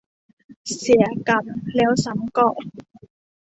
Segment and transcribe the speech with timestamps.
[0.77, 2.65] เสียกำแล้วซ้ำกอบ